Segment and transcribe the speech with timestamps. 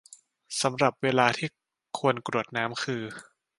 [0.61, 1.47] สำหรับเวลาที่
[1.99, 3.03] ควรกรวดน้ำคือ